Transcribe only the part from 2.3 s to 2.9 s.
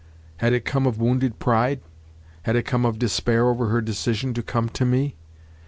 Had it come